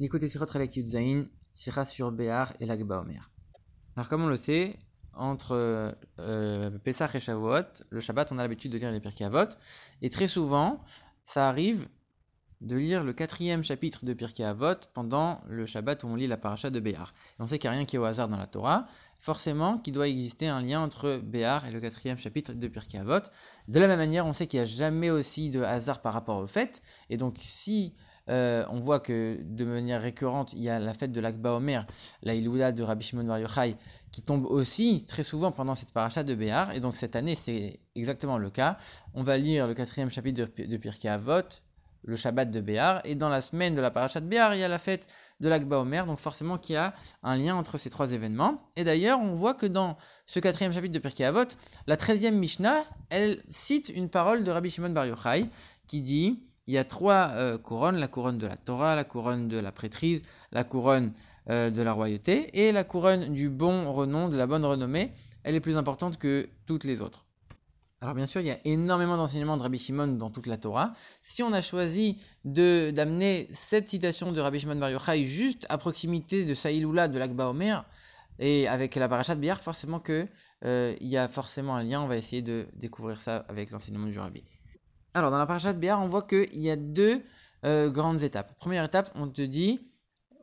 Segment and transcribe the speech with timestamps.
[0.00, 3.30] L'écoute Sirot Relek Yudzaïn, Sira sur Béar et l'Agba Omer.
[3.94, 4.76] Alors, comme on le sait,
[5.14, 9.54] entre euh, Pesach et Shavuot, le Shabbat, on a l'habitude de lire les Pirkei Avot,
[10.02, 10.82] et très souvent,
[11.22, 11.86] ça arrive
[12.60, 16.38] de lire le quatrième chapitre de Pirkei Avot pendant le Shabbat où on lit la
[16.38, 17.14] paracha de Béar.
[17.38, 18.88] Et on sait qu'il n'y a rien qui est au hasard dans la Torah,
[19.20, 23.20] forcément qu'il doit exister un lien entre Béar et le quatrième chapitre de Pirkei Avot.
[23.68, 26.38] De la même manière, on sait qu'il n'y a jamais aussi de hasard par rapport
[26.38, 27.94] au fait, et donc si
[28.30, 31.86] euh, on voit que de manière récurrente, il y a la fête de l'Akba Omer,
[32.22, 33.76] la Ilouda de Rabbi Shimon Bar Yochai,
[34.12, 36.72] qui tombe aussi très souvent pendant cette paracha de Béar.
[36.72, 38.78] Et donc cette année, c'est exactement le cas.
[39.12, 41.42] On va lire le quatrième chapitre de, de Pirkei Avot,
[42.02, 43.02] le Shabbat de Béar.
[43.04, 45.06] Et dans la semaine de la paracha de Béar, il y a la fête
[45.40, 46.06] de l'Akba Omer.
[46.06, 48.62] Donc forcément qu'il y a un lien entre ces trois événements.
[48.76, 51.48] Et d'ailleurs, on voit que dans ce quatrième chapitre de Pirkei Avot,
[51.86, 55.46] la treizième Mishnah, elle cite une parole de Rabbi Shimon Bar Yochai
[55.86, 59.48] qui dit il y a trois euh, couronnes, la couronne de la Torah, la couronne
[59.48, 61.12] de la prêtrise, la couronne
[61.50, 65.54] euh, de la royauté, et la couronne du bon renom, de la bonne renommée, elle
[65.54, 67.26] est plus importante que toutes les autres.
[68.00, 70.92] Alors bien sûr, il y a énormément d'enseignements de Rabbi Shimon dans toute la Torah.
[71.22, 75.78] Si on a choisi de d'amener cette citation de Rabbi Shimon Bar Yochai juste à
[75.78, 77.84] proximité de Saïloula de l'Akba Omer,
[78.38, 80.26] et avec la paracha de Biyar, forcément que
[80.64, 82.00] euh, il y a forcément un lien.
[82.02, 84.42] On va essayer de découvrir ça avec l'enseignement du Rabbi.
[85.16, 87.22] Alors, dans la paracha de Béar, on voit qu'il y a deux
[87.64, 88.52] euh, grandes étapes.
[88.58, 89.80] Première étape, on te dit,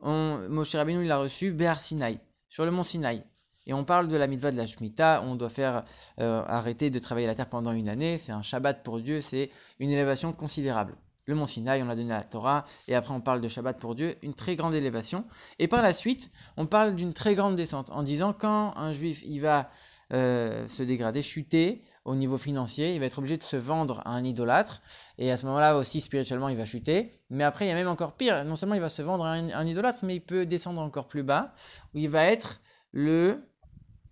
[0.00, 3.22] on, Moshe Rabbeinu, il a reçu Béar Sinaï, sur le mont Sinaï.
[3.66, 5.84] Et on parle de la mitzvah de la Shemitah, on doit faire
[6.20, 9.50] euh, arrêter de travailler la terre pendant une année, c'est un Shabbat pour Dieu, c'est
[9.78, 10.96] une élévation considérable.
[11.26, 13.78] Le mont Sinaï, on l'a donné à la Torah, et après on parle de Shabbat
[13.78, 15.26] pour Dieu, une très grande élévation.
[15.58, 19.22] Et par la suite, on parle d'une très grande descente, en disant quand un juif
[19.26, 19.68] il va
[20.12, 24.10] euh, se dégrader, chuter, au niveau financier, il va être obligé de se vendre à
[24.10, 24.80] un idolâtre,
[25.18, 27.20] et à ce moment-là aussi spirituellement il va chuter.
[27.30, 29.32] Mais après il y a même encore pire, non seulement il va se vendre à
[29.32, 31.54] un, idolâtre, mais il peut descendre encore plus bas,
[31.94, 32.60] où il va être
[32.92, 33.48] le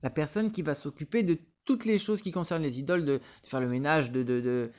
[0.03, 3.61] la personne qui va s'occuper de toutes les choses qui concernent les idoles, de, faire
[3.61, 4.71] le ménage, de, de,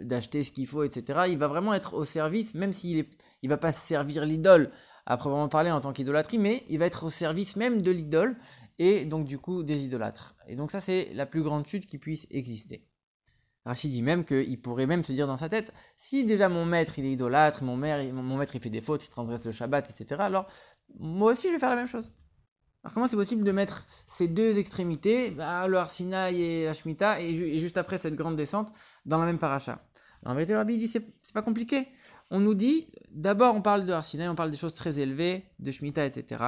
[0.00, 1.20] d'acheter ce qu'il faut, etc.
[1.28, 3.08] Il va vraiment être au service, même s'il est,
[3.42, 4.70] il va pas servir l'idole
[5.08, 8.36] à proprement parler en tant qu'idolâtrie, mais il va être au service même de l'idole,
[8.78, 10.34] et donc du coup des idolâtres.
[10.46, 12.86] Et donc ça c'est la plus grande chute qui puisse exister.
[13.64, 16.98] Rachid dit même qu'il pourrait même se dire dans sa tête, si déjà mon maître
[16.98, 20.20] il est idolâtre, mon, mon maître il fait des fautes, il transgresse le Shabbat, etc.,
[20.20, 20.46] alors
[20.98, 22.12] moi aussi je vais faire la même chose.
[22.84, 27.20] Alors comment c'est possible de mettre ces deux extrémités, bah, le Arsinaï et la Shemitah,
[27.22, 28.68] et, juste après cette grande descente,
[29.06, 29.82] dans la même paracha?
[30.26, 31.88] En vérité, Rabbi dit c'est pas compliqué.
[32.30, 35.70] On nous dit, d'abord on parle de Arsinaï, on parle des choses très élevées, de
[35.70, 36.44] Shemitah, etc.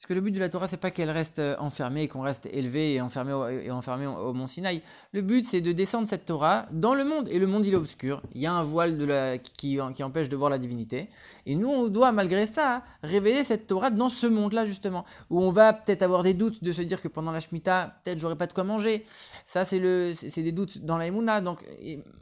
[0.00, 2.48] Parce que le but de la Torah, c'est pas qu'elle reste euh, enfermée, qu'on reste
[2.54, 4.80] élevé et enfermé au, et enfermé au mont Sinaï.
[5.12, 7.28] Le but, c'est de descendre cette Torah dans le monde.
[7.30, 8.22] Et le monde, il est obscur.
[8.34, 8.96] Il y a un voile
[9.42, 11.10] qui, empêche de voir la divinité.
[11.44, 15.04] Et nous, on doit, malgré ça, révéler cette Torah dans ce monde-là, justement.
[15.28, 18.20] Où on va peut-être avoir des doutes de se dire que pendant la Shemitah, peut-être
[18.20, 19.04] j'aurai pas de quoi manger.
[19.44, 21.10] Ça, c'est des doutes dans la
[21.42, 21.58] Donc,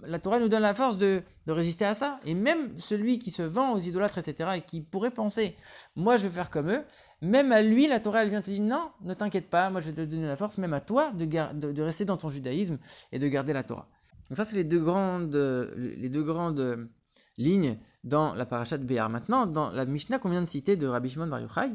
[0.02, 2.18] la Torah nous donne la force de, de résister à ça.
[2.26, 5.56] Et même celui qui se vend aux idolâtres, etc., et qui pourrait penser,
[5.94, 6.82] moi, je vais faire comme eux,
[7.20, 9.90] même à lui, la Torah, elle vient te dire non, ne t'inquiète pas, moi je
[9.90, 12.78] vais te donner la force, même à toi, de, rester dans ton judaïsme
[13.12, 13.88] et de garder la Torah.
[14.28, 15.34] Donc ça, c'est les deux grandes,
[15.76, 16.88] les deux grandes
[17.36, 19.08] lignes dans la paracha de Béar.
[19.08, 21.70] Maintenant, dans la Mishnah qu'on vient de citer de Rabbi Shimon Bar Yochai,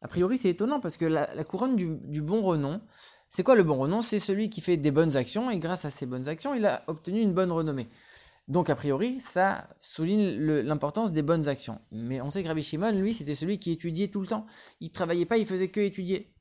[0.00, 2.80] a priori c'est étonnant parce que la, couronne du, du, bon renom,
[3.28, 4.00] c'est quoi le bon renom?
[4.00, 6.82] C'est celui qui fait des bonnes actions et grâce à ces bonnes actions, il a
[6.86, 7.88] obtenu une bonne renommée.
[8.48, 11.78] Donc a priori, ça souligne l'importance des bonnes actions.
[11.92, 14.46] Mais on sait que Rabbi Shimon, lui, c'était celui qui étudiait tout le temps.
[14.80, 16.34] Il travaillait pas, il faisait que étudier.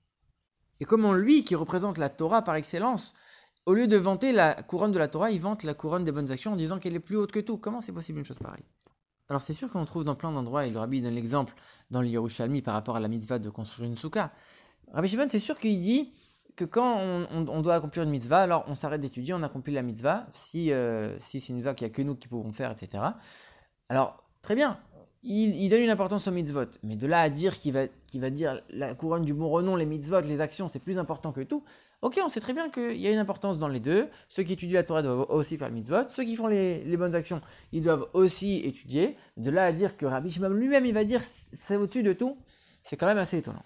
[0.80, 3.14] Et comment lui, qui représente la Torah par excellence,
[3.66, 6.32] au lieu de vanter la couronne de la Torah, il vante la couronne des bonnes
[6.32, 7.58] actions en disant qu'elle est plus haute que tout?
[7.58, 8.64] Comment c'est possible une chose pareille?
[9.28, 11.54] Alors c'est sûr qu'on trouve dans plein d'endroits, et le Rabbi donne l'exemple
[11.92, 14.32] dans le Yerushalmi par rapport à la mitzvah de construire une souka.
[14.94, 16.14] Rabbi Shimon, c'est sûr qu'il dit
[16.58, 17.00] que quand
[17.32, 21.18] on, doit accomplir une mitzvah, alors on s'arrête d'étudier, on accomplit la mitzvah, si, euh,
[21.20, 23.04] si c'est une mitzvah qu'il n'y a que nous qui pouvons faire, etc.
[23.90, 24.80] Alors, très bien,
[25.22, 28.60] il, donne une importance aux mitzvot, mais de là à dire qu'il va, va dire
[28.72, 31.64] la couronne du bon renom, les mitzvot, les actions, c'est plus important que tout,
[32.02, 34.54] ok, on sait très bien qu'il y a une importance dans les deux, ceux qui
[34.54, 37.40] étudient la Torah doivent aussi faire le mitzvot, ceux qui font les, bonnes actions,
[37.72, 41.22] ils doivent aussi étudier, de là à dire que Rabbi Shimon lui-même, il va dire
[41.24, 42.36] c'est au-dessus de tout,
[42.82, 43.64] c'est quand même assez étonnant.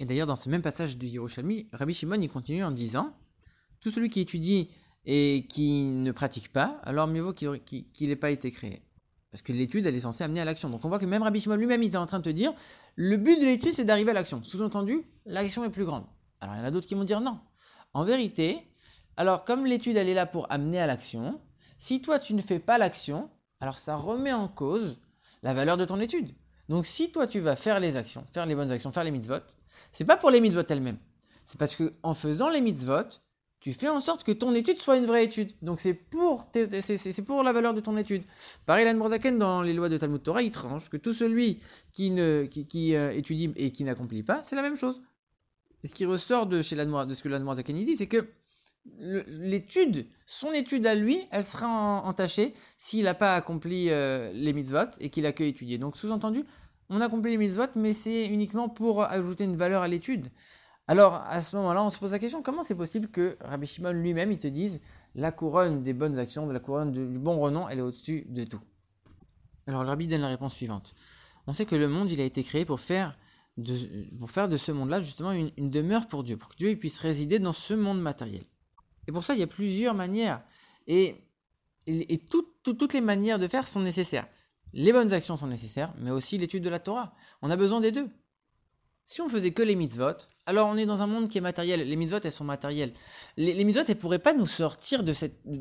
[0.00, 3.14] Et d'ailleurs, dans ce même passage de Yerushalmi, Rabbi Shimon il continue en disant
[3.80, 4.70] Tout celui qui étudie
[5.04, 7.60] et qui ne pratique pas, alors mieux vaut qu'il
[8.00, 8.82] n'ait pas été créé.
[9.30, 10.70] Parce que l'étude, elle est censée amener à l'action.
[10.70, 12.54] Donc on voit que même Rabbi Shimon lui-même, il est en train de te dire
[12.96, 14.42] Le but de l'étude, c'est d'arriver à l'action.
[14.42, 16.06] Sous-entendu, l'action est plus grande.
[16.40, 17.38] Alors il y en a d'autres qui vont dire non.
[17.92, 18.58] En vérité,
[19.18, 21.38] alors comme l'étude, elle est là pour amener à l'action,
[21.76, 23.28] si toi, tu ne fais pas l'action,
[23.60, 24.98] alors ça remet en cause
[25.42, 26.30] la valeur de ton étude.
[26.70, 29.40] Donc si toi tu vas faire les actions, faire les bonnes actions, faire les mitzvot,
[29.92, 30.98] c'est pas pour les mitzvot elles-mêmes.
[31.44, 33.08] C'est parce que en faisant les mitzvot,
[33.60, 35.52] tu fais en sorte que ton étude soit une vraie étude.
[35.60, 36.48] Donc c'est pour,
[36.80, 38.22] c'est pour la valeur de ton étude.
[38.64, 41.60] Pareil, Lan Brazaken, dans les lois de Talmud Torah, il tranche que tout celui
[41.92, 45.02] qui, ne, qui, euh, étudie et qui n'accomplit pas, c'est la même chose.
[45.84, 48.26] Ce qui ressort de, chez de ce que Lan Brazaken dit, c'est que
[48.98, 54.88] l'étude, son étude à lui, elle sera entachée s'il n'a pas accompli euh, les mitzvot
[55.00, 55.76] et qu'il a que étudié.
[55.76, 56.44] Donc sous-entendu,
[56.90, 60.28] on accomplit les mitzvot, mais c'est uniquement pour ajouter une valeur à l'étude.
[60.88, 63.92] Alors à ce moment-là, on se pose la question comment c'est possible que Rabbi Shimon
[63.92, 64.80] lui-même il te dise
[65.14, 68.44] la couronne des bonnes actions, de la couronne du bon renom, elle est au-dessus de
[68.44, 68.60] tout.
[69.68, 70.94] Alors le Rabbi donne la réponse suivante.
[71.46, 73.16] On sait que le monde il a été créé pour faire
[73.56, 73.76] de,
[74.18, 77.38] pour faire de ce monde-là justement une, demeure pour Dieu, pour que Dieu puisse résider
[77.38, 78.42] dans ce monde matériel.
[79.06, 80.42] Et pour ça, il y a plusieurs manières.
[80.86, 81.16] Et,
[81.86, 84.26] et, toutes les manières de faire sont nécessaires.
[84.72, 87.14] Les bonnes actions sont nécessaires, mais aussi l'étude de la Torah.
[87.42, 88.08] On a besoin des deux.
[89.12, 90.12] Si on faisait que les mitzvot,
[90.46, 91.82] alors on est dans un monde qui est matériel.
[91.82, 92.92] Les mitzvot, elles sont matérielles.
[93.36, 95.12] Les, les mitzvot, elles pourraient pas nous sortir de,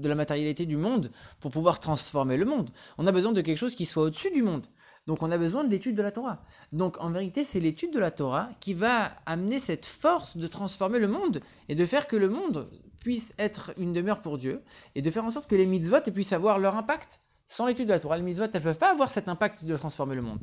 [0.08, 1.10] la matérialité du monde
[1.40, 2.70] pour pouvoir transformer le monde.
[3.00, 4.68] On a besoin de quelque chose qui soit au-dessus du monde.
[5.08, 6.44] Donc on a besoin de l'étude de la Torah.
[6.74, 11.00] Donc en vérité, c'est l'étude de la Torah qui va amener cette force de transformer
[11.00, 12.70] le monde et de faire que le monde
[13.00, 14.62] puisse être une demeure pour Dieu
[14.94, 17.20] et de faire en sorte que les mitzvot puissent avoir leur impact.
[17.52, 20.14] Sans l'étude de la Torah, les mitzvot ne peuvent pas avoir cet impact de transformer
[20.14, 20.38] le monde.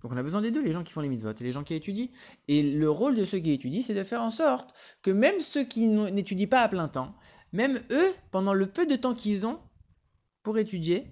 [0.00, 1.64] Donc on a besoin des deux, les gens qui font les mitzvot et les gens
[1.64, 2.06] qui étudient.
[2.46, 4.72] Et le rôle de ceux qui étudient, c'est de faire en sorte
[5.02, 7.12] que même ceux qui n'étudient pas à plein temps,
[7.52, 9.58] même eux, pendant le peu de temps qu'ils ont
[10.44, 11.08] pour étudier,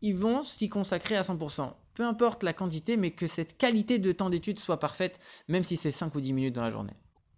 [0.00, 1.72] ils vont s'y consacrer à 100%.
[1.94, 5.76] Peu importe la quantité, mais que cette qualité de temps d'étude soit parfaite, même si
[5.76, 6.94] c'est 5 ou 10 minutes dans la journée.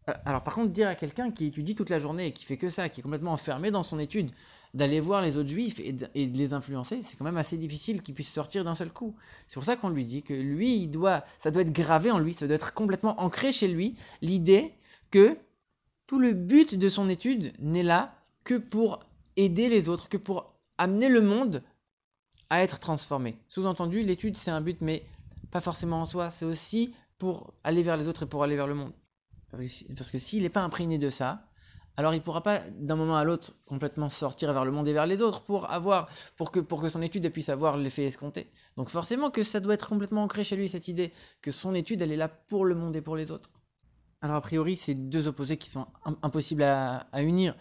[0.09, 2.57] Euh, alors par contre, dire à quelqu'un qui étudie toute la journée et qui fait
[2.57, 4.31] que ça, qui est complètement enfermé dans son étude,
[4.75, 8.15] d'aller voir les autres juifs et de, les influencer, c'est quand même assez difficile qu'il
[8.15, 9.15] puisse sortir d'un seul coup.
[9.47, 12.19] C'est pour ça qu'on lui dit que lui, il doit, ça doit être gravé en
[12.19, 14.75] lui, ça doit être complètement ancré chez lui, l'idée
[15.11, 15.37] que
[16.07, 19.01] tout le but de son étude n'est là que pour
[19.37, 21.63] aider les autres, que pour amener le monde
[22.51, 23.37] à être transformé.
[23.49, 25.05] Sous-entendu, l'étude c'est un but, mais
[25.51, 28.67] pas forcément en soi, c'est aussi pour aller vers les autres et pour aller vers
[28.67, 28.93] le monde.
[29.51, 31.47] Parce que, s'il n'est pas imprégné de ça,
[31.97, 34.93] alors il ne pourra pas d'un moment à l'autre complètement sortir vers le monde et
[34.93, 38.47] vers les autres pour avoir pour que pour que son étude puisse avoir l'effet escompté.
[38.77, 42.03] Donc forcément que ça doit être complètement ancré chez lui cette idée que son étude
[42.03, 43.51] elle est là pour le monde et pour les autres.
[44.23, 45.87] Alors a priori c'est deux opposés qui sont
[46.23, 47.55] impossibles à, à unir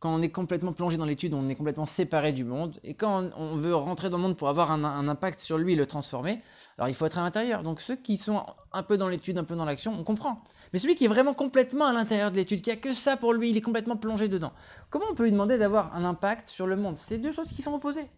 [0.00, 2.78] quand on est complètement plongé dans l'étude, on est complètement séparé du monde.
[2.84, 5.86] Et quand on veut rentrer dans le monde pour avoir un, impact sur lui le
[5.86, 6.40] transformer,
[6.76, 7.64] alors il faut être à l'intérieur.
[7.64, 10.44] Donc ceux qui sont un peu dans l'étude, un peu dans l'action, on comprend.
[10.72, 13.32] Mais celui qui est vraiment complètement à l'intérieur de l'étude, qui a que ça pour
[13.32, 14.52] lui, il est complètement plongé dedans.
[14.88, 16.96] Comment on peut lui demander d'avoir un impact sur le monde?
[16.96, 18.08] C'est deux choses qui sont opposées.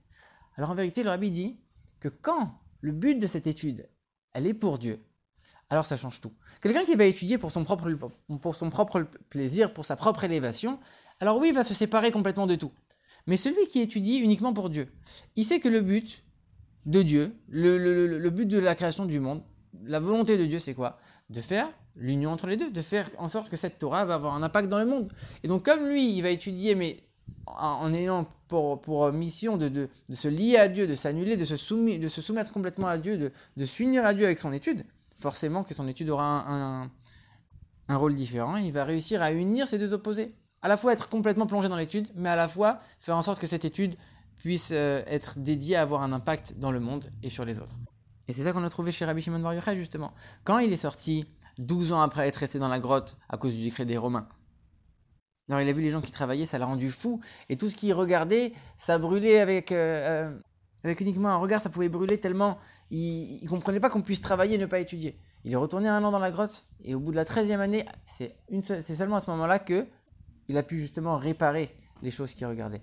[0.57, 1.61] Alors en vérité, le rabbi dit
[1.99, 3.89] que quand le but de cette étude,
[4.35, 5.03] elle est pour Dieu,
[5.71, 6.33] alors ça change tout.
[6.61, 7.91] Quelqu'un qui va étudier pour son propre,
[8.43, 10.79] pour son propre plaisir, pour sa propre élévation,
[11.21, 12.73] alors oui, il va se séparer complètement de tout.
[13.27, 14.89] Mais celui qui étudie uniquement pour Dieu,
[15.37, 16.25] il sait que le but
[16.87, 19.43] de Dieu, le, but de la création du monde,
[19.85, 20.99] la volonté de Dieu, c'est quoi?
[21.29, 24.35] De faire l'union entre les deux, de faire en sorte que cette Torah va avoir
[24.35, 25.13] un impact dans le monde.
[25.45, 27.03] Et donc comme lui, il va étudier, mais
[27.47, 31.55] en, ayant pour, mission de, se lier à Dieu, de s'annuler, de, se
[31.99, 34.85] de se soumettre complètement à Dieu, de, s'unir à Dieu avec son étude,
[35.21, 36.91] forcément que son étude aura un,
[37.97, 41.47] rôle différent, il va réussir à unir ces deux opposés à la fois être complètement
[41.47, 43.97] plongé dans l'étude, mais à la fois faire en sorte que cette étude
[44.37, 47.75] puisse euh, être dédiée à avoir un impact dans le monde et sur les autres.
[48.29, 50.13] Et c'est ça qu'on a trouvé chez Rabbi Shimon Bar Yochai, justement.
[50.45, 51.25] Quand il est sorti
[51.59, 54.29] 12 ans après être resté dans la grotte à cause du décret des Romains,
[55.49, 57.75] alors il a vu les gens qui travaillaient, ça l'a rendu fou, et tout ce
[57.75, 60.39] qu'il regardait, ça brûlait avec, euh, euh,
[60.85, 62.59] avec uniquement un regard, ça pouvait brûler tellement
[62.91, 65.19] il, ne comprenait pas qu'on puisse travailler et ne pas étudier.
[65.45, 67.87] Il est retourné un an dans la grotte, et au bout de la 13e année,
[68.05, 68.33] c'est
[68.95, 69.87] seulement à ce moment-là que
[70.49, 71.71] il a pu justement réparer
[72.03, 72.83] les choses qu'il regardait.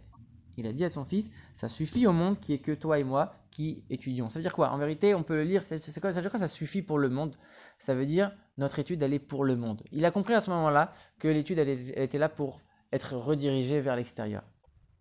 [0.58, 3.04] Il a dit à son fils, ça suffit au monde qui est que toi et
[3.04, 4.30] moi qui étudions.
[4.30, 4.72] Ça veut dire quoi?
[4.72, 7.10] En vérité, on peut le lire, c'est, ça veut dire quoi ça suffit pour le
[7.10, 7.36] monde?
[7.78, 9.84] Ça veut dire notre étude, elle est pour le monde.
[9.92, 12.62] Il a compris à ce moment-là que l'étude, elle, était là pour
[12.92, 14.44] être redirigée vers l'extérieur.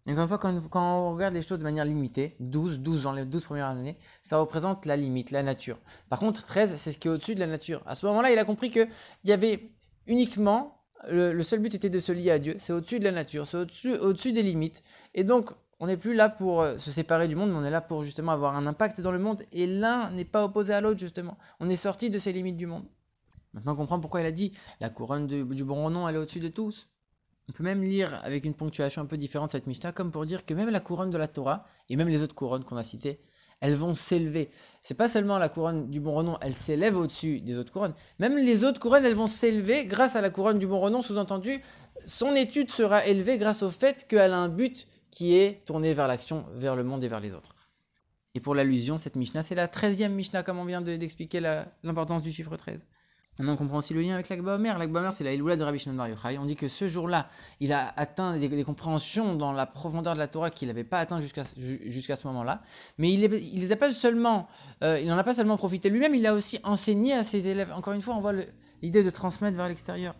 [0.09, 3.25] Encore une fois, quand, on regarde les choses de manière limitée, 12, 12 ans, les
[3.25, 5.79] 12 premières années, ça représente la limite, la nature.
[6.09, 7.83] Par contre, 13, c'est ce qui est au-dessus de la nature.
[7.87, 8.89] À ce moment-là, il a compris qu'il
[9.25, 9.71] y avait
[10.07, 10.77] uniquement
[11.09, 12.57] le, seul but était de se lier à Dieu.
[12.59, 14.83] C'est au-dessus de la nature, c'est au-dessus, des limites.
[15.15, 17.71] Et donc, on n'est plus là pour euh, se séparer du monde, mais on est
[17.71, 19.43] là pour justement avoir un impact dans le monde.
[19.53, 21.37] Et l'un n'est pas opposé à l'autre, justement.
[21.61, 22.85] On est sorti de ces limites du monde.
[23.53, 26.41] Maintenant, on comprend pourquoi il a dit la couronne du bon nom, elle est au-dessus
[26.41, 26.89] de tous.
[27.49, 30.45] On peut même lire avec une ponctuation un peu différente cette Mishnah, comme pour dire
[30.45, 33.21] que même la couronne de la Torah, et même les autres couronnes qu'on a citées,
[33.61, 34.51] elles vont s'élever.
[34.83, 37.95] C'est pas seulement la couronne du bon renom, elle s'élève au-dessus des autres couronnes.
[38.19, 41.61] Même les autres couronnes, elles vont s'élever grâce à la couronne du bon renom, sous-entendu,
[42.05, 46.09] son étude sera élevée grâce au fait qu'elle a un but qui est tourné vers
[46.09, 47.55] l'action, vers le monde et vers les autres.
[48.35, 51.41] Et pour l'allusion, cette Mishnah, c'est la 13e Mishnah, comme on vient d'expliquer
[51.83, 52.85] l'importance du chiffre 13.
[53.39, 54.79] Maintenant, on comprend aussi le lien avec l'Akba Omer.
[54.79, 56.39] L'Akba Omer, c'est la Iloula de Rabbi Shimon Bar Yochai.
[56.39, 57.29] On dit que ce jour-là,
[57.61, 61.21] il a atteint des, compréhensions dans la profondeur de la Torah qu'il n'avait pas atteint
[61.21, 61.45] jusqu'à
[62.17, 62.63] ce moment-là.
[62.97, 64.49] Mais il, a seulement,
[64.83, 67.73] euh, il n'en a pas seulement profité lui-même, il a aussi enseigné à ses élèves.
[67.75, 68.33] Encore une fois, on voit
[68.83, 70.15] l'idée de transmettre vers l'extérieur.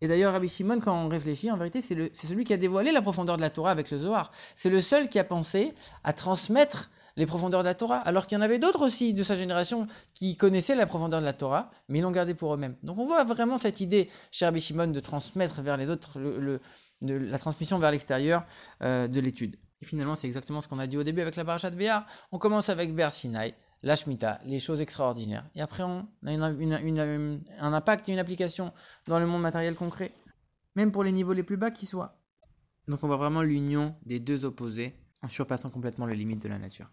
[0.00, 3.02] Et d'ailleurs, Rabbi Shimon, quand on réfléchit, en vérité, c'est celui qui a dévoilé la
[3.02, 4.30] profondeur de la Torah avec le Zohar.
[4.54, 5.74] C'est le seul qui a pensé
[6.04, 9.22] à transmettre les profondeurs de la Torah, alors qu'il y en avait d'autres aussi de
[9.22, 12.76] sa génération qui connaissaient la profondeur de la Torah, mais ils l'ont gardé pour eux-mêmes.
[12.82, 17.14] Donc on voit vraiment cette idée chez Rabbi Shimon de transmettre vers les autres de
[17.14, 18.46] la transmission vers l'extérieur
[18.82, 19.56] euh, de l'étude.
[19.82, 22.06] Et finalement, c'est exactement ce qu'on a dit au début avec la paracha de Béar.
[22.32, 25.46] On commence avec Béar Sinai, la Shemitah, les choses extraordinaires.
[25.54, 28.72] Et après, on a un impact et une application
[29.08, 30.10] dans le monde matériel concret,
[30.74, 32.16] même pour les niveaux les plus bas qui soient.
[32.88, 36.58] Donc on voit vraiment l'union des deux opposés en surpassant complètement les limites de la
[36.58, 36.90] nature.